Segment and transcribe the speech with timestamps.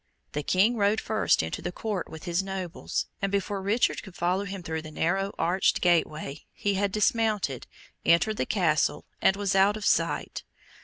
[0.31, 4.45] The King rode first into the court with his Nobles, and before Richard could follow
[4.45, 7.67] him through the narrow arched gateway, he had dismounted,
[8.03, 10.43] entered the Castle, and was out of sight.